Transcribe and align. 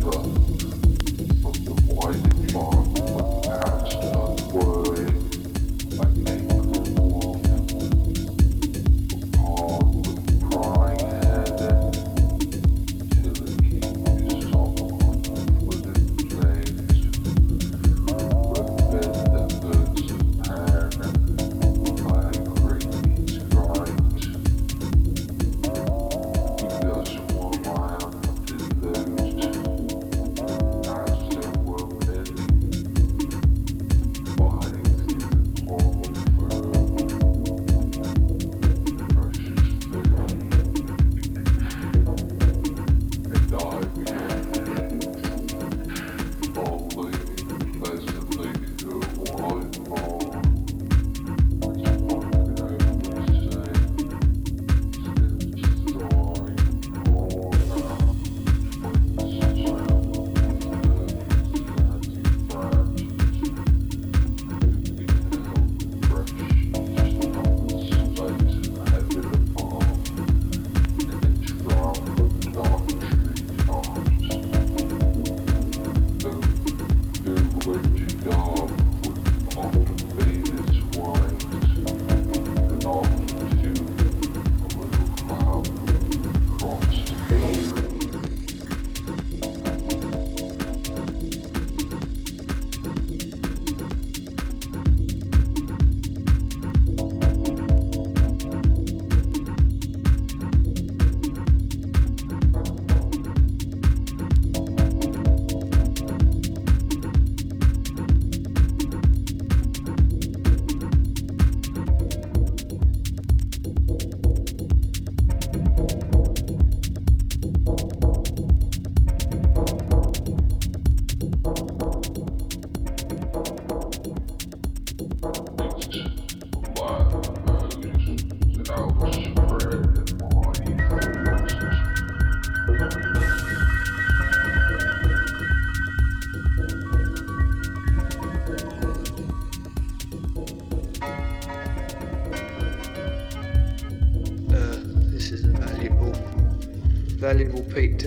Pro. 0.00 0.39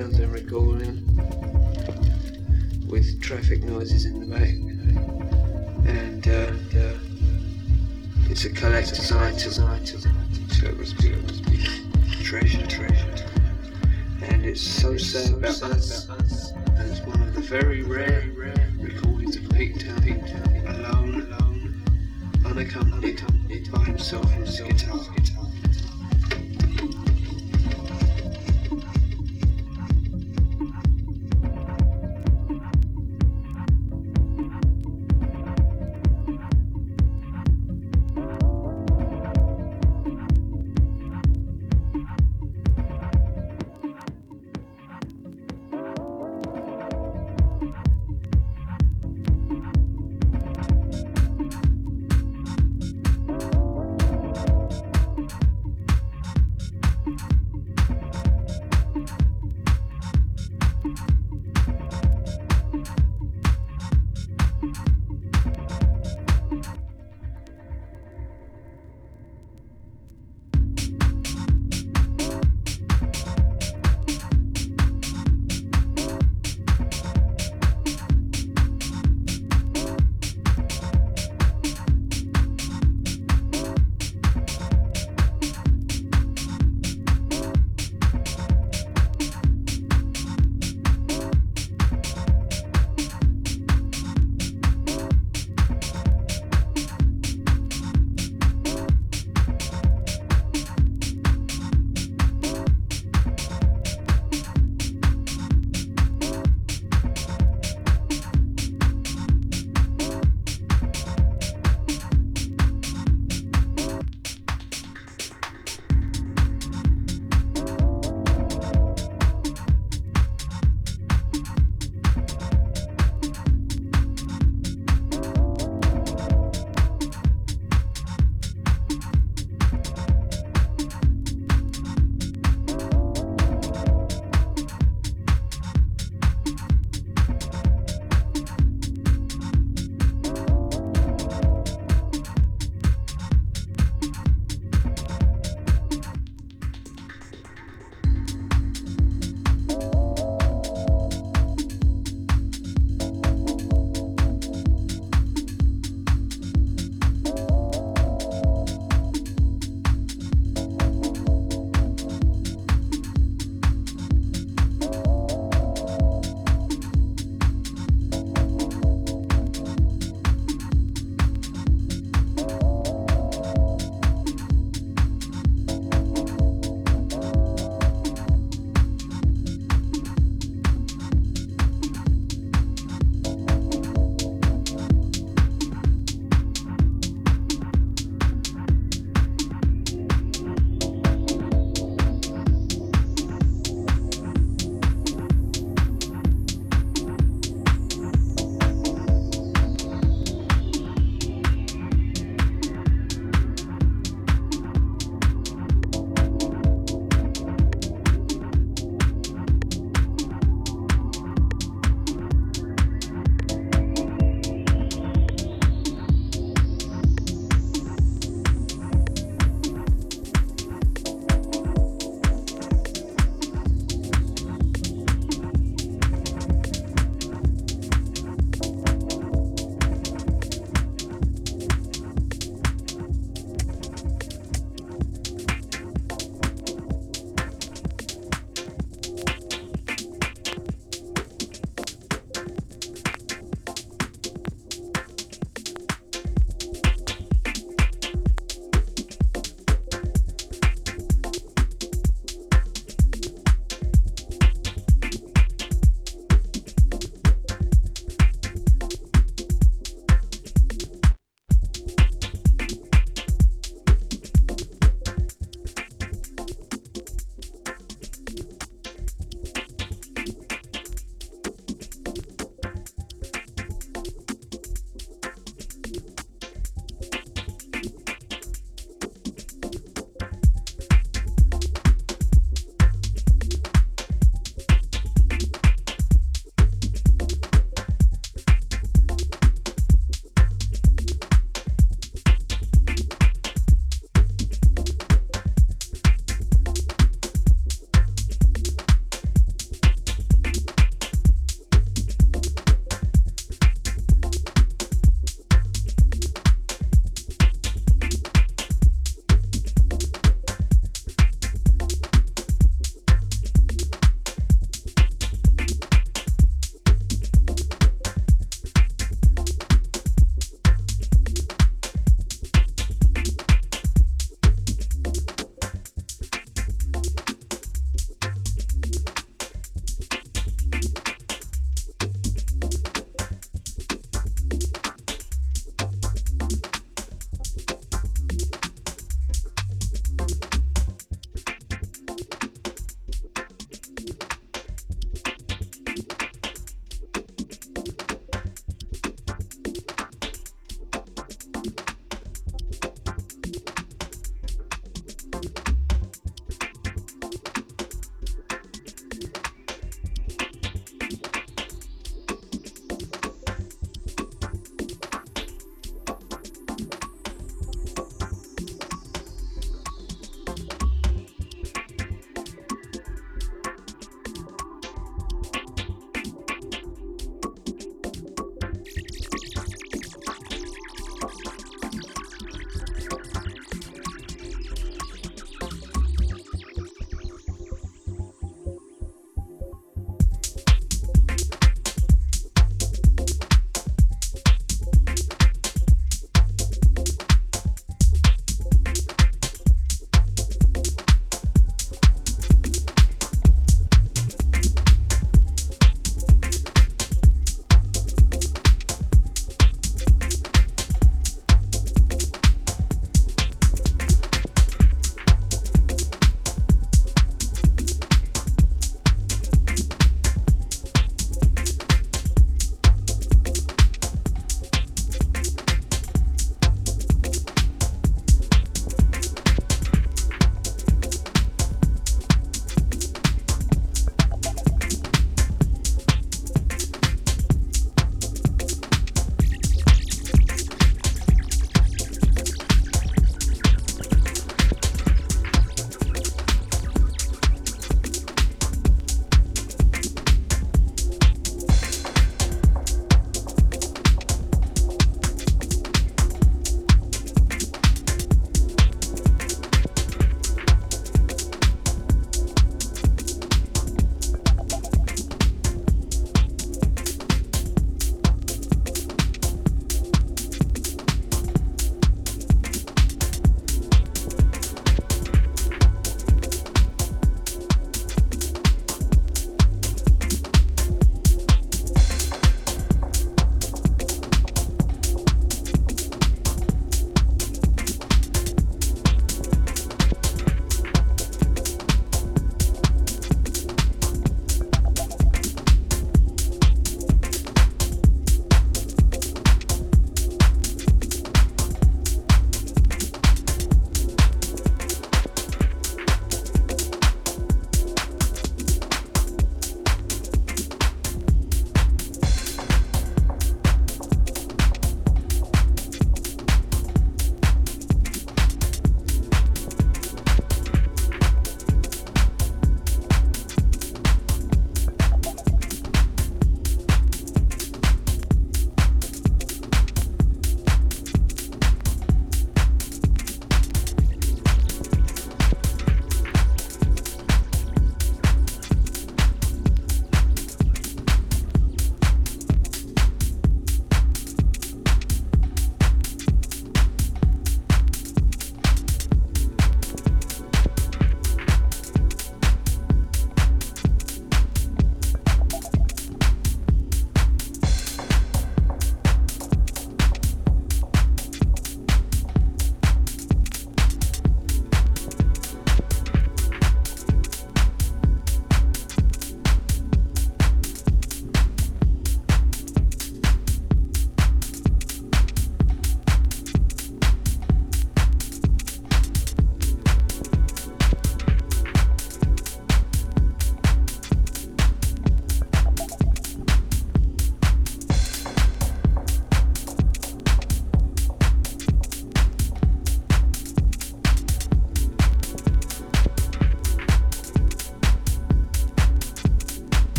sounds 0.00 0.20
I'm 0.20 0.30
recording 0.30 1.00
with 2.86 3.18
traffic 3.22 3.62
noises 3.62 4.04
in 4.04 4.20
the 4.20 4.26
back. 4.26 4.50
And 5.88 6.28
uh, 6.28 6.52
uh, 6.78 8.30
it's 8.30 8.44
a 8.44 8.50
collector. 8.50 8.94